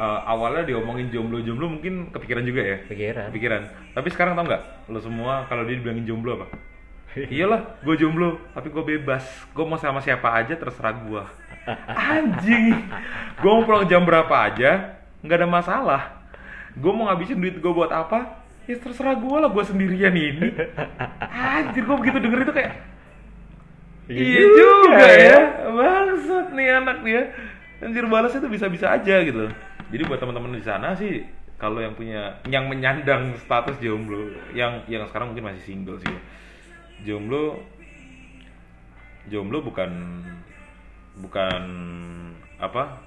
[0.00, 2.76] eh, awalnya diomongin jomblo-jomblo mungkin kepikiran juga ya.
[2.88, 3.62] pikiran Kepikiran.
[3.92, 4.62] Tapi sekarang tau nggak?
[4.88, 6.48] Lo semua kalau dia dibilangin jomblo apa?
[7.34, 9.26] Iyalah, gue jomblo, tapi gue bebas.
[9.50, 11.22] Gue mau sama siapa aja terserah gue.
[11.90, 12.72] Anjing,
[13.36, 16.02] gue mau pulang jam berapa aja, nggak ada masalah.
[16.78, 18.40] Gue mau ngabisin duit gue buat apa?
[18.64, 20.54] Ya terserah gue lah, gue sendirian ini.
[21.28, 22.72] Anjir, gue begitu denger itu kayak,
[24.06, 27.22] iya juga ya, bangsat nih anak dia.
[27.82, 29.50] Anjir balasnya tuh bisa-bisa aja gitu.
[29.90, 31.26] Jadi buat teman-teman di sana sih,
[31.58, 36.14] kalau yang punya, yang menyandang status jomblo, yang yang sekarang mungkin masih single sih.
[37.02, 37.58] Jomblo,
[39.26, 39.90] jomblo bukan
[41.18, 41.62] bukan
[42.56, 43.02] apa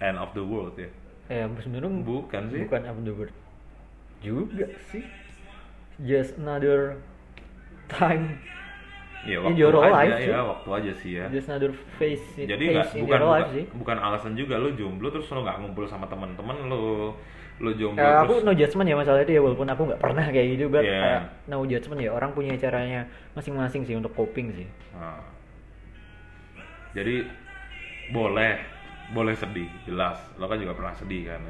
[0.00, 0.90] end of the world ya.
[1.28, 2.64] eh sebenarnya Bukan sih.
[2.64, 3.36] bukan up the world
[4.18, 5.04] juga sih
[6.00, 6.96] just another
[7.86, 8.40] time
[9.28, 10.26] Ya, In your aja, life sih.
[10.26, 11.24] ya, waktu aja sih ya.
[11.28, 14.72] just another face Jadi face nggak bukan your life bukan, sih bukan alasan juga lo
[14.72, 17.12] jomblo terus lo nggak ngumpul sama teman-teman lo
[17.58, 20.24] lo jomblo Eh, aku terus no judgment ya masalah itu ya walaupun aku nggak pernah
[20.26, 20.96] kayak gitu but Iya.
[20.96, 24.64] eh, no judgment ya orang punya caranya masing-masing sih untuk coping sih
[24.94, 25.20] Nah.
[26.90, 27.28] jadi
[28.08, 28.56] boleh
[29.10, 31.40] boleh sedih jelas lo kan juga pernah sedih kan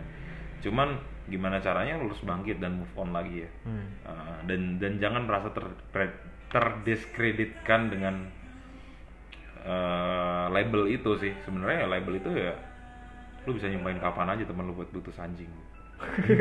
[0.59, 3.87] cuman gimana caranya lo harus bangkit dan move on lagi ya Hmm.
[4.03, 5.63] Uh, dan dan jangan merasa ter,
[5.93, 8.15] ter- terdiskreditkan dengan
[9.63, 12.55] uh, label itu sih sebenarnya ya label itu ya
[13.45, 15.49] lu bisa nyumpain kapan aja temen lu buat putus anjing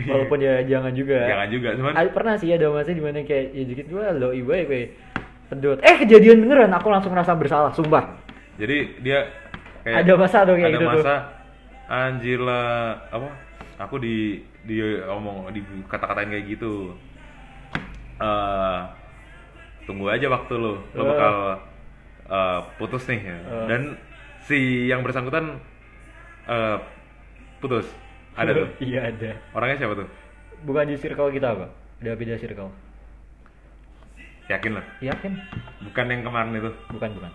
[0.00, 1.16] Walaupun ya jangan juga.
[1.24, 4.30] jangan juga cuman Ada- pernah sih ada masa di mana kayak ya dikit gua lo
[4.30, 4.88] ibu ya kayak
[5.48, 5.78] pedot.
[5.80, 8.04] Eh kejadian beneran aku langsung ngerasa bersalah, sumpah.
[8.54, 9.18] jadi dia
[9.82, 10.92] Ada masa tuh kayak ada gitu tuh.
[11.00, 11.16] masa
[11.88, 12.68] anjir lah
[13.08, 13.28] apa
[13.80, 14.16] aku di
[14.62, 16.92] di omong di kata-katain kayak gitu
[18.20, 18.80] Eh
[19.90, 21.04] tunggu aja waktu lo lo Eh.
[21.04, 21.34] bakal
[22.24, 23.36] eh, putus nih ya.
[23.36, 23.66] Eh.
[23.66, 23.80] dan
[24.40, 25.58] si yang bersangkutan
[26.46, 26.78] eh,
[27.58, 27.90] putus
[28.32, 29.34] ada tuh iya ada.
[29.52, 30.08] orangnya siapa tuh
[30.60, 31.66] Bukan di circle kita apa?
[31.98, 32.68] Udah beda circle.
[34.46, 35.32] yakin lah Yakin?
[35.80, 37.32] bukan yang kemarin itu Bukan bukan.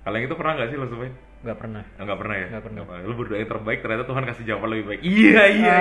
[0.00, 1.80] kalau yang itu pernah nggak sih lo sumpahin Nggak pernah.
[1.96, 2.80] Oh, nggak pernah ya Nggak pernah.
[3.00, 5.76] lu berdoa yang terbaik ternyata Tuhan kasih jawaban lebih baik iya iya,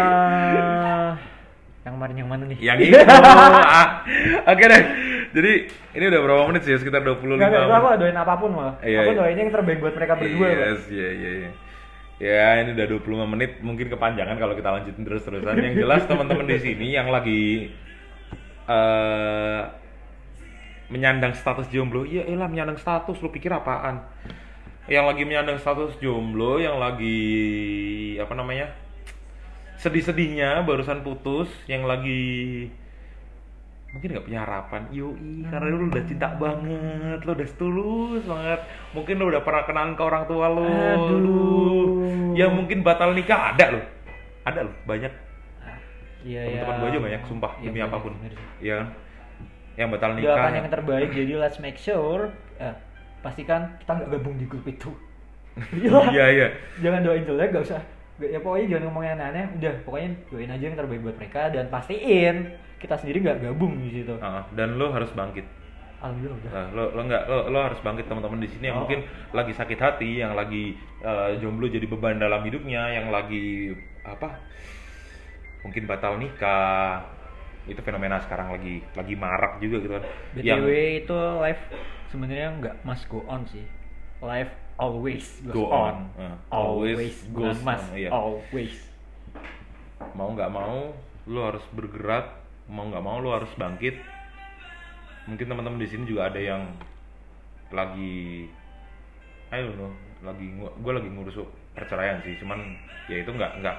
[0.48, 0.63] iya.
[0.63, 1.13] Ah,
[1.82, 2.58] yang kemarin yang mana nih?
[2.60, 2.95] yang itu
[3.76, 3.88] Ah,
[4.45, 4.84] oke deh
[5.30, 5.52] jadi
[5.94, 6.76] ini udah berapa menit sih?
[6.78, 7.78] Sekitar 25 Nggak, nggak, menit.
[7.78, 8.76] aku doain apa pun malah.
[8.82, 9.18] Iya, aku iya.
[9.22, 10.48] doainnya yang terbaik buat mereka berdua.
[10.50, 11.52] Yes iya iya iya.
[12.20, 13.52] Ya ini udah 25 menit.
[13.62, 17.72] Mungkin kepanjangan kalau kita lanjutin terus terusan yang jelas teman-teman di sini yang lagi
[18.70, 19.62] eh
[20.89, 22.04] menyandang status jomblo.
[22.04, 23.22] Iya elah menyandang status.
[23.22, 24.02] Lu pikir apaan?
[24.89, 27.18] Yang lagi menyandang status jomblo yang lagi
[28.18, 28.74] apa namanya
[29.80, 32.68] sedih-sedihnya barusan putus yang lagi
[33.89, 38.60] mungkin nggak punya harapan yoi karena lu udah cinta banget lu udah tulus banget
[38.93, 42.38] mungkin lu udah pernah kenalan ke orang tua lu Aduh.
[42.38, 43.82] yang mungkin batal nikah ada lu
[44.45, 45.10] ada lu banyak
[46.19, 46.67] Iya ya.
[46.67, 48.34] teman-teman gue aja banyak sumpah Iya, demi apa pun bener.
[48.60, 48.88] Iya kan
[49.80, 52.21] yang batal nikah Doakan yang terbaik jadi let's make sure
[52.60, 52.75] eh,
[53.23, 54.91] pastikan kita nggak gabung di grup itu.
[55.75, 56.25] Iya.
[56.30, 56.47] iya
[56.80, 57.82] jangan doain jelek gak usah
[58.19, 61.65] ya pokoknya jangan ngomong yang aneh udah pokoknya doain aja yang terbaik buat mereka dan
[61.67, 62.36] pastiin
[62.77, 65.43] kita sendiri nggak gabung di situ Ah, dan lo harus bangkit
[65.99, 68.84] alhamdulillah udah Nah, lo lo nggak lo, lo harus bangkit teman-teman di sini yang Oh.
[68.84, 74.39] mungkin lagi sakit hati, yang lagi eh, jomblo jadi beban dalam hidupnya, yang lagi apa?
[75.60, 77.03] Mungkin batal nikah.
[77.67, 80.03] Itu fenomena sekarang lagi lagi marak juga gitu kan.
[80.34, 80.67] btw
[81.03, 81.63] itu live
[82.10, 83.67] sebenarnya nggak must go on sih
[84.23, 84.49] live
[84.80, 86.24] always goes Go on, on.
[86.24, 88.10] Eh, always, always goes must on, iya.
[88.10, 88.74] always
[90.15, 90.96] mau nggak mau
[91.28, 92.32] lo harus bergerak,
[92.72, 94.00] mau nggak mau lo harus bangkit.
[95.28, 96.63] Mungkin teman-teman di sini juga ada yang
[97.70, 98.48] lagi
[99.52, 99.92] I don't know,
[100.24, 101.38] lagi gue lagi ngurus
[101.76, 102.63] perceraian sih, cuman
[103.12, 103.78] ya itu nggak nggak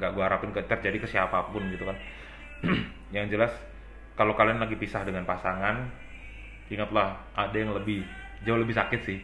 [0.00, 1.96] nggak gue harapin ke terjadi ke siapa pun gitu kan.
[3.14, 3.52] yang jelas
[4.16, 5.92] kalau kalian lagi pisah dengan pasangan,
[6.72, 8.02] ingatlah ada yang lebih
[8.42, 9.20] jauh lebih sakit sih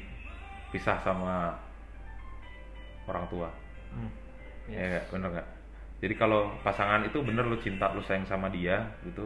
[0.71, 1.57] pisah sama
[3.09, 3.49] orang tua.
[3.95, 4.11] Hmm,
[4.69, 5.49] Ya nggak, bener nggak?
[5.99, 9.25] Jadi kalau pasangan itu bener lu cinta, lu sayang sama dia gitu.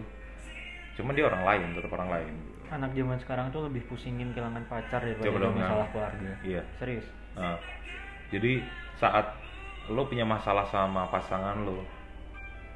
[0.97, 2.35] Cuman dia orang lain, tetap orang lain.
[2.73, 5.93] anak zaman sekarang tuh lebih pusingin kehilangan pacar daripada dong, masalah Nang.
[5.93, 6.63] keluarga Iya.
[6.81, 7.05] serius
[7.37, 7.61] Nah,
[8.33, 8.65] jadi
[8.97, 9.29] saat
[9.93, 11.85] lo punya masalah sama pasangan lo,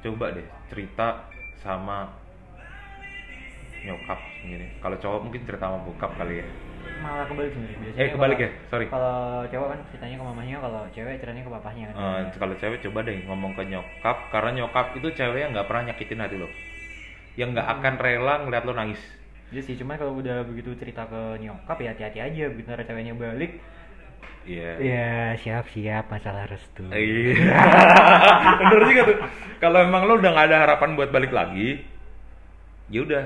[0.05, 1.25] coba deh cerita
[1.65, 2.13] sama
[3.81, 4.69] nyokap gini.
[4.77, 6.47] Kalau cowok mungkin cerita sama bokap kali ya.
[6.99, 8.69] Malah kebalik sebenarnya biasanya Eh, kebalik kalau- ya?
[8.69, 8.85] Sorry.
[8.87, 12.79] kalau cewek kan ceritanya ke mamahnya kalau cewek ceritanya ke papahnya kan Eh, kalau cewek
[12.83, 16.47] coba deh ngomong ke nyokap, karena nyokap itu cewek yang nggak pernah nyakitin hati lo,
[17.35, 19.01] yang nggak akan rela ngeliat lo nangis.
[19.47, 23.63] Iya sih, cuma kalau udah begitu cerita ke nyokap ya hati-hati aja begitu ceweknya balik.
[24.47, 24.71] Iya.
[24.79, 26.83] Ya siap-siap masalah restu.
[26.87, 27.35] Iya.
[28.63, 29.17] Bener juga tuh.
[29.59, 31.83] Kalau emang lo udah nggak ada harapan buat balik lagi,
[32.87, 33.25] ya udah.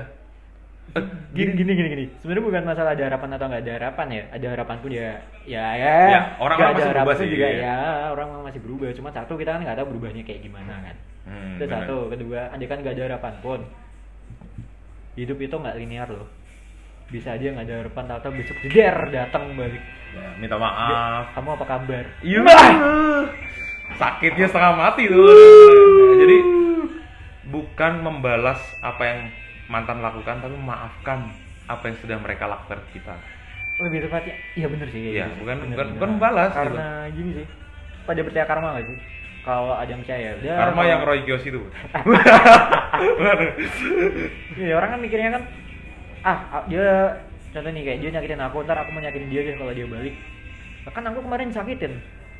[1.32, 2.04] Gini gini gini gini.
[2.20, 4.22] Sebenarnya bukan masalah ada harapan atau nggak ada harapan ya.
[4.36, 5.08] Ada harapan pun ya
[5.48, 5.94] ya ya.
[6.12, 7.60] Ya, orang-orang Nggak ada masih harapan sih, juga iya.
[7.64, 7.78] ya.
[8.12, 8.88] Orang masih berubah.
[8.92, 10.96] Cuma satu kita kan nggak tahu berubahnya kayak gimana kan.
[11.24, 11.72] Hmm, Itu bener.
[11.80, 11.96] satu.
[12.12, 13.60] Kedua, andai kan nggak ada harapan pun.
[15.16, 16.28] Hidup itu nggak linear loh.
[17.08, 19.80] Bisa aja nggak ada harapan, tahu besok jeder datang balik.
[20.12, 21.32] Ya, minta maaf.
[21.32, 22.04] Kamu apa kabar?
[22.20, 22.44] Iya.
[23.96, 25.24] Sakitnya setengah mati tuh.
[26.20, 26.36] Jadi
[27.48, 29.20] bukan membalas apa yang
[29.72, 31.18] mantan lakukan, tapi memaafkan
[31.64, 33.16] apa yang sudah mereka lakukan ke kita.
[33.80, 35.40] lebih tepatnya iya bener sih Iya, gitu sih.
[35.42, 35.96] bukan- Bener, bukan- bener.
[35.96, 36.58] bukan membalas gitu.
[36.62, 37.46] karena gini sih
[38.04, 38.98] pada percaya karma gak sih
[39.42, 41.60] kalau ada yang percaya udah Karma kalau- yang Roy Kios itu.
[44.54, 45.42] Iya, orang kan mikirnya kan
[46.22, 46.86] ah dia
[47.50, 50.14] contoh nih kayak dia nyakitin aku ntar aku mau nyakitin dia deh kalau dia balik
[50.82, 51.92] Lah kan aku kemarin sakitin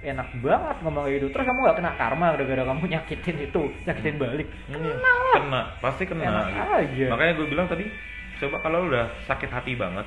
[0.02, 1.26] enak banget ngomong kayak gitu.
[1.30, 4.48] Terus kamu gak kena karma gara-gara kamu nyakitin itu nyakitin balik?
[4.68, 4.94] Iya,
[5.38, 6.22] kena, pasti kena.
[6.26, 6.60] Enak gitu.
[6.60, 7.06] aja.
[7.14, 7.84] Makanya gue bilang tadi,
[8.42, 10.06] coba kalau lu udah sakit hati banget,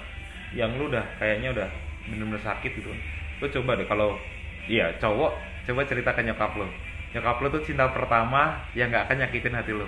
[0.51, 1.67] yang lu udah kayaknya udah
[2.11, 2.91] bener-bener sakit gitu.
[3.39, 4.19] Lu coba deh kalau
[4.67, 5.31] iya cowok
[5.65, 6.67] coba cerita ke nyokap lu.
[7.15, 9.87] Nyokap lu tuh cinta pertama yang nggak akan nyakitin hati lu.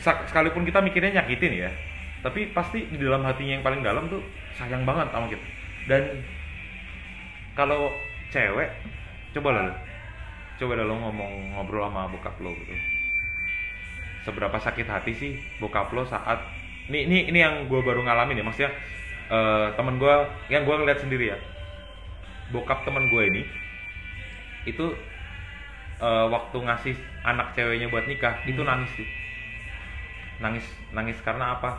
[0.00, 1.72] Sekalipun kita mikirnya nyakitin ya
[2.18, 4.18] tapi pasti di dalam hatinya yang paling dalam tuh
[4.58, 5.46] sayang banget sama kita.
[5.86, 6.02] Dan
[7.54, 7.94] kalau
[8.32, 8.70] cewek.
[9.34, 9.74] Coba lah lu.
[10.58, 12.74] coba lah lo ngomong ngobrol sama bokap lo gitu.
[14.26, 16.42] Seberapa sakit hati sih bokap lo saat
[16.90, 18.72] ini ini ini yang gue baru ngalamin ya maksudnya
[19.30, 20.14] eh, temen gue
[20.50, 21.38] yang gue ngeliat sendiri ya.
[22.50, 23.42] Bokap temen gue ini
[24.66, 24.86] itu
[26.02, 29.08] eh, waktu ngasih anak ceweknya buat nikah itu nangis sih.
[30.42, 31.70] Nangis nangis karena apa?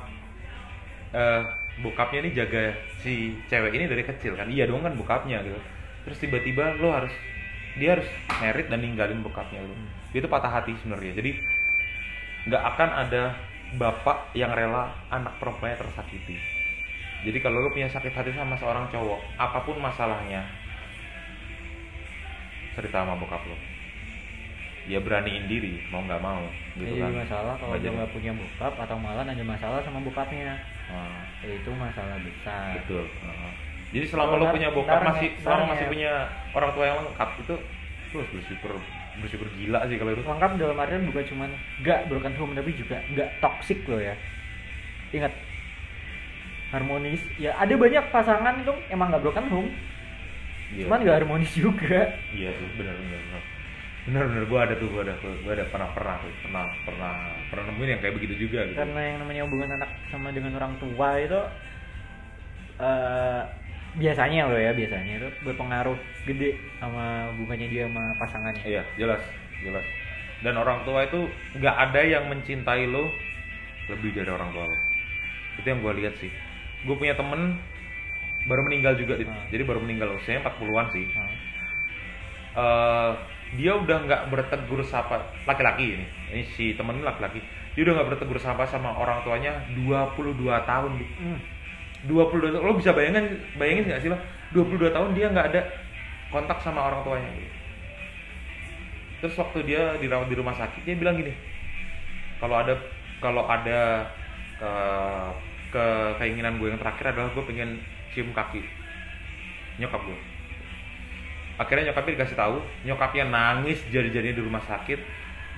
[1.14, 1.42] Eh
[1.84, 4.48] bokapnya ini jaga si cewek ini dari kecil kan?
[4.52, 5.60] Iya dong kan bokapnya gitu
[6.08, 7.14] terus tiba-tiba lo harus
[7.78, 8.08] dia harus
[8.42, 9.76] merit dan ninggalin bokapnya lo.
[10.12, 11.14] Itu patah hati sebenarnya.
[11.20, 11.32] Jadi
[12.50, 13.24] nggak akan ada
[13.78, 16.38] bapak yang rela anak perempuannya tersakiti.
[17.20, 20.48] Jadi kalau lo punya sakit hati sama seorang cowok apa pun masalahnya
[22.74, 23.58] cerita sama bokap lo.
[24.90, 26.42] Ya beraniin diri mau nggak mau
[26.80, 27.22] gitu jadi kan.
[27.22, 30.58] masalah kalau dia nggak punya bokap atau malah ada masalah sama bokapnya.
[30.90, 32.82] Nah, itu masalah besar.
[32.82, 33.06] Betul.
[33.06, 33.54] Heeh.
[33.90, 36.12] Jadi selama lo punya bokap masih nge- selama masih nge- punya
[36.54, 37.56] orang tua yang lengkap itu
[38.10, 38.72] lo harus bersyukur
[39.20, 40.24] bersyukur gila sih kalau itu.
[40.24, 41.50] Lengkap dalam artian bukan cuman
[41.84, 44.16] nggak broken home tapi juga nggak toxic loh ya.
[45.12, 45.34] Ingat.
[46.70, 47.22] Harmonis.
[47.42, 49.70] Ya ada banyak pasangan itu emang nggak broken home.
[50.70, 50.86] Iya.
[50.86, 52.14] cuman nggak harmonis juga.
[52.30, 53.42] Iya sih benar benar benar.
[54.06, 54.44] Benar benar.
[54.46, 57.14] Gue ada tuh gue ada gue ada pernah pernah tuh pernah pernah
[57.50, 58.78] pernah nemuin yang kayak begitu juga gitu.
[58.78, 61.42] Karena yang namanya hubungan anak sama dengan orang tua itu
[62.80, 63.42] eh
[63.98, 65.98] biasanya loh ya biasanya itu berpengaruh
[66.30, 68.64] gede sama hubungannya dia sama pasangannya.
[68.66, 69.24] Iya jelas
[69.66, 69.86] jelas.
[70.46, 71.26] Dan orang tua itu
[71.58, 73.10] nggak ada yang mencintai lo
[73.90, 74.78] lebih dari orang tua lo.
[75.58, 76.32] Itu yang gue lihat sih.
[76.86, 77.58] Gue punya temen
[78.46, 79.20] baru meninggal juga.
[79.20, 79.50] Hmm.
[79.52, 81.06] jadi baru meninggal usianya 40-an sih.
[81.10, 81.32] Nah,
[82.60, 83.12] eh
[83.58, 86.06] dia udah nggak bertegur sapa laki-laki ini.
[86.38, 87.42] Ini si temen laki-laki.
[87.74, 91.40] Dia udah nggak bertegur sapa sama orang tuanya 22 tahun hmm,
[92.08, 94.18] 22 tahun lo bisa bayangin bayangin nggak sih lo
[94.56, 95.62] 22 tahun dia nggak ada
[96.32, 97.32] kontak sama orang tuanya.
[99.20, 101.36] Terus waktu dia dirawat di rumah sakit dia bilang gini
[102.40, 102.74] kalau ada
[103.20, 104.08] kalau ada
[104.56, 104.72] ke,
[105.76, 105.86] ke
[106.24, 107.84] keinginan gue yang terakhir adalah gue pengen
[108.16, 108.64] cium kaki
[109.76, 110.20] nyokap gue.
[111.60, 115.00] Akhirnya nyokapnya dikasih tahu nyokapnya nangis jadi-jadinya di rumah sakit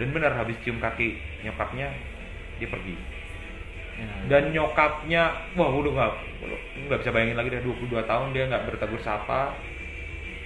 [0.01, 1.93] dan benar habis cium kaki nyokapnya
[2.57, 3.20] dia pergi.
[4.29, 6.11] Dan nyokapnya wah udah nggak
[6.87, 9.53] nggak bisa bayangin lagi deh 22 tahun dia nggak bertegur sapa.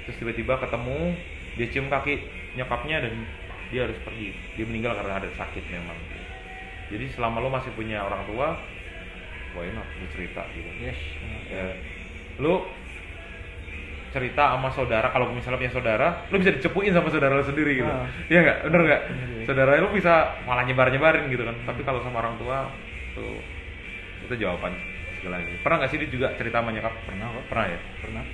[0.05, 1.17] Terus tiba-tiba ketemu
[1.55, 2.13] dia cium kaki
[2.59, 3.13] nyokapnya dan
[3.69, 4.35] dia harus pergi.
[4.59, 5.97] Dia meninggal karena ada sakit memang.
[6.91, 8.57] Jadi selama lo masih punya orang tua
[9.55, 10.69] wah enak lu cerita gitu.
[10.83, 10.99] Yes.
[11.47, 11.65] Ya,
[12.43, 12.67] lu
[14.11, 17.91] cerita sama saudara kalau misalnya punya saudara lu bisa dicepuin sama saudara lu sendiri gitu.
[17.91, 18.07] Ah.
[18.31, 18.57] iya nggak?
[18.67, 19.01] Bener nggak?
[19.11, 19.45] Bener, iya.
[19.47, 20.13] saudara lu bisa
[20.47, 21.55] malah nyebar nyebarin gitu kan.
[21.67, 22.71] Tapi kalau sama orang tua
[23.15, 23.41] tuh
[24.25, 24.73] itu jawaban
[25.17, 26.93] segalanya pernah nggak sih dia juga cerita sama nyokap?
[27.07, 27.79] Pernah kok pernah ya?
[28.01, 28.25] Pernah.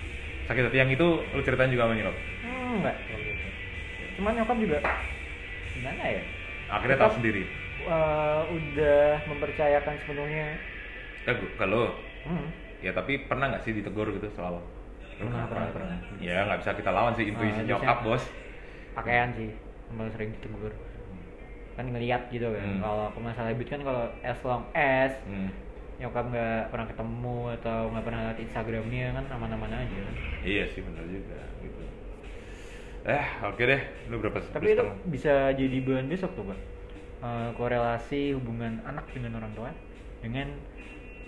[0.48, 2.16] Sakit hati yang itu lu ceritain juga sama nyokap?
[2.42, 2.98] Hmm, enggak
[4.18, 4.78] cuman nyokap juga
[5.76, 6.24] gimana ya?
[6.72, 7.44] Akhirnya Nyokap- tahu sendiri?
[7.82, 10.48] Eh, udah mempercayakan sepenuhnya.
[11.28, 11.84] Eh gua- kalau
[12.26, 12.48] hmm.
[12.82, 14.60] ya tapi pernah nggak sih ditegur gitu selalu?
[15.22, 15.54] Lu Pernah, kenapa?
[15.54, 15.98] pernah, pernah.
[16.22, 18.24] ya nggak bisa kita lawan sih intuisi Ah, nyokap bos.
[18.96, 19.50] Pakaian sih
[19.96, 20.72] malah sering ditegur
[21.82, 22.80] kan ngeliat gitu kan Hmm.
[22.80, 25.50] kalau aku masalah habit kan kalau as long as hmm.
[25.98, 30.82] nyokap nggak pernah ketemu atau nggak pernah lihat instagramnya kan aman-aman aja kan Iya sih
[30.82, 31.82] benar juga gitu.
[33.02, 34.38] Eh oke deh, lu berapa?
[34.54, 34.98] tapi itu setengah?
[35.10, 36.60] bisa jadi bahan besok tuh pak
[37.22, 39.70] Eh, korelasi hubungan anak dengan orang tua
[40.26, 40.50] dengan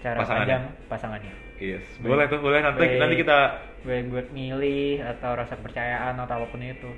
[0.01, 0.41] cara Pasangannya.
[0.49, 2.97] pandang pasangannya Yes, boleh tuh boleh nanti Baik.
[2.97, 3.37] nanti kita
[3.85, 6.89] baik buat milih atau rasa kepercayaan atau apa pun itu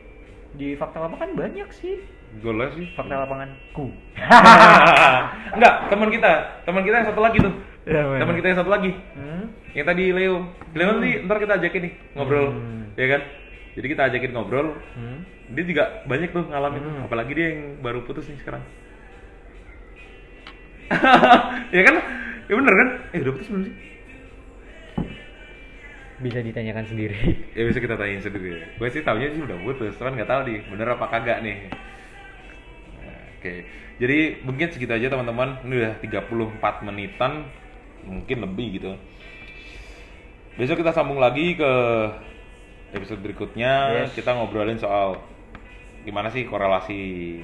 [0.56, 2.00] di fakta lapangan banyak sih
[2.36, 2.86] boleh sih.
[2.94, 3.86] fakta lapanganku
[5.56, 6.32] Enggak, teman kita,
[6.64, 7.54] teman kita yang satu lagi tuh.
[7.86, 8.02] Ya?
[8.18, 8.92] Teman kita yang satu lagi.
[8.92, 9.44] hmm?
[9.72, 10.36] Yang tadi Leo.
[10.72, 12.84] Leo nanti ntar kita ajakin nih ngobrol, Hmm.
[12.94, 13.22] ya kan?
[13.76, 14.68] Jadi kita ajakin ngobrol.
[14.94, 15.20] Hmm?
[15.48, 17.06] Dia juga banyak tuh ngalamin, Hmm.
[17.06, 18.64] apalagi dia yang baru putus nih sekarang.
[21.72, 21.96] ya kan?
[22.46, 22.88] Ya bener kan?
[23.12, 23.76] Eh udah putus belum sih?
[26.16, 27.12] bisa ditanyakan sendiri
[27.52, 28.64] Ya bisa kita tanyain sendiri.
[28.80, 31.68] Gue sih taunya sih udah putus, cuman nggak tahu nih bener apa kagak nih.
[33.46, 33.62] Oke,
[34.02, 35.62] jadi mungkin segitu aja teman-teman.
[35.62, 37.46] Ini udah 34 menitan,
[38.02, 38.98] mungkin lebih gitu.
[40.58, 41.72] Besok kita sambung lagi ke
[42.90, 44.02] episode berikutnya.
[44.10, 44.18] Yes.
[44.18, 45.22] Kita ngobrolin soal
[46.02, 47.38] gimana sih korelasi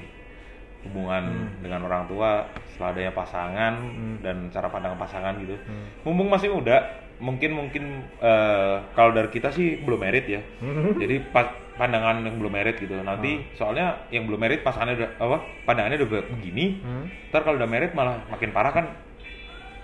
[0.82, 1.62] hubungan Hmm.
[1.62, 4.16] dengan orang tua setelah adanya pasangan Hmm.
[4.26, 5.54] dan cara pandang pasangan gitu.
[5.54, 5.86] Hmm.
[6.02, 6.82] Mumpung masih muda,
[7.22, 7.84] mungkin mungkin
[8.18, 10.42] eh, kalau dari kita sih belum merit ya.
[10.98, 12.94] Jadi pa- pandangan yang belum merit gitu.
[13.02, 15.38] Nanti soalnya yang belum merit pasangannya udah apa?
[15.66, 16.78] Pandangannya udah begini.
[16.78, 17.10] Hmm.
[17.34, 18.86] Ntar kalau udah merit malah makin parah kan.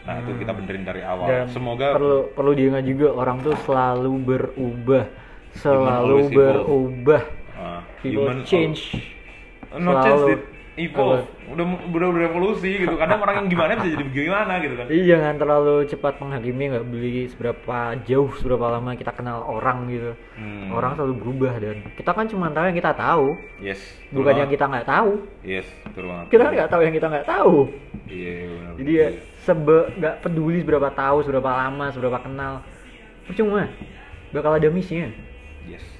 [0.07, 1.27] Nah, itu kita benerin dari awal.
[1.27, 5.05] Dan Semoga perlu perlu diingat juga orang tuh selalu berubah,
[5.59, 7.23] selalu berubah.
[7.59, 8.95] ah, People human change.
[9.69, 10.33] Oh, no change Selalu.
[10.33, 10.43] it
[10.79, 11.27] evolve.
[11.51, 12.95] Udah udah berevolusi gitu.
[12.95, 14.87] Kadang orang yang gimana bisa jadi bagaimana gitu kan.
[14.89, 20.13] Iya jangan terlalu cepat menghakimi nggak beli seberapa jauh seberapa lama kita kenal orang gitu.
[20.39, 20.71] Hmm.
[20.71, 23.27] Orang selalu berubah dan kita kan cuma tahu yang kita tahu,
[23.59, 23.81] Yes.
[24.15, 25.11] bukan yang kita nggak tahu.
[25.43, 26.27] Yes, betul banget.
[26.31, 27.55] Kita kan nggak tahu yang kita nggak tahu.
[28.09, 28.73] Iya, benar.
[28.79, 29.09] Jadi ya
[29.43, 32.63] sebe nggak peduli seberapa tahu, seberapa lama, seberapa kenal,
[33.27, 33.67] percuma.
[34.31, 35.11] Bakal ada missnya.
[35.67, 35.98] Yes.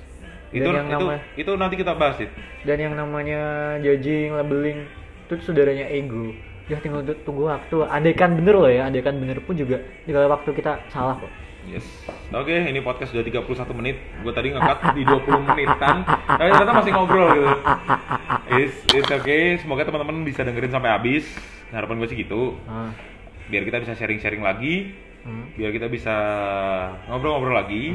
[0.49, 2.31] Dan Itu yang itu nama- itu nanti kita bahas it.
[2.63, 3.41] Dan yang namanya
[3.79, 4.89] judging, labeling,
[5.25, 6.33] itu saudaranya ego.
[6.67, 7.85] Ya tinggal tu- tunggu waktu.
[7.85, 11.29] Andaikan bener loh ya, andaikan bener pun juga tinggal waktu kita salah kok.
[11.65, 11.85] Yes.
[12.31, 14.01] Oke, ini podcast sudah 31 menit.
[14.19, 16.01] Gue tadi ngekat di 20 menitan.
[16.01, 17.49] Tapi ternyata masih ngobrol gitu.
[18.51, 19.57] It's, it's okay.
[19.59, 21.29] Semoga teman-teman bisa dengerin sampai habis.
[21.69, 22.57] Harapan gue sih gitu.
[22.65, 22.89] Ah,
[23.47, 24.97] Biar kita bisa sharing-sharing lagi.
[25.23, 25.61] hmm.
[25.61, 26.15] Biar kita bisa
[27.07, 27.93] ngobrol-ngobrol lagi.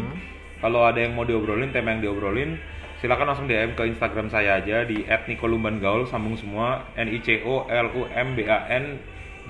[0.64, 2.56] Kalau ada yang mau diobrolin, tema yang diobrolin,
[3.04, 7.68] silakan langsung DM ke Instagram saya aja di @nikolumbangaul sambung semua N I C O
[7.68, 8.96] L U M B A N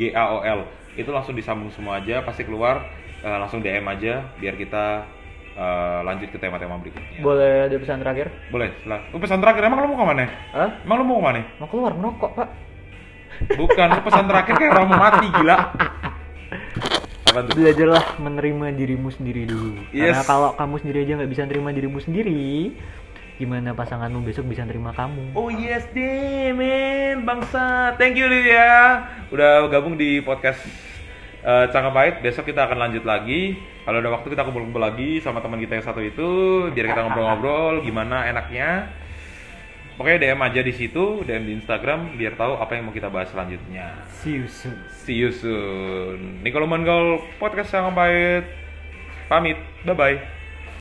[0.01, 0.65] G A O L.
[0.97, 2.81] Itu langsung disambung semua aja, pasti keluar
[3.21, 5.05] eh, langsung DM aja biar kita
[5.53, 7.21] eh, lanjut ke tema-tema berikutnya.
[7.21, 8.33] Boleh ada pesan terakhir?
[8.49, 9.05] Boleh, lah.
[9.13, 10.25] Oh, pesan terakhir emang lu mau ke mana?
[10.49, 10.81] Hah?
[10.81, 11.41] Emang lu mau ke mana?
[11.61, 12.49] Mau keluar merokok, Pak.
[13.53, 15.57] Bukan, lu pesan terakhir kayak orang mau mati gila.
[17.33, 17.57] Apa tuh?
[17.57, 19.73] Belajarlah menerima dirimu sendiri dulu.
[19.89, 20.29] Karena Yes.
[20.29, 22.77] kalau kamu sendiri aja nggak bisa nerima dirimu sendiri,
[23.41, 25.33] gimana pasanganmu besok bisa nerima kamu?
[25.33, 26.53] Oh yes deh
[27.25, 29.01] bangsa Thank you Lydia
[29.33, 30.61] Udah gabung di podcast
[31.41, 35.41] uh, Cangkap Pahit Besok kita akan lanjut lagi Kalau ada waktu kita kumpul-kumpul lagi sama
[35.41, 36.29] teman kita yang satu itu
[36.71, 38.93] Biar kita ngobrol-ngobrol gimana enaknya
[39.93, 43.29] Pokoknya DM aja di situ DM di Instagram Biar tahu apa yang mau kita bahas
[43.29, 43.93] selanjutnya.
[44.23, 44.77] See you soon.
[45.05, 46.41] See you soon.
[46.41, 48.45] Nikolo Manggol Podcast Cangkap Pahit.
[49.29, 49.57] Pamit.
[49.85, 50.32] Bye-bye